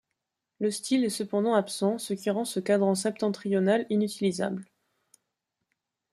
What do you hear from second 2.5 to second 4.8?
cadran septentrionale inutilisable.